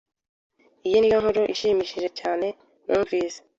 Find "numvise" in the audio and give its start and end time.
2.87-3.39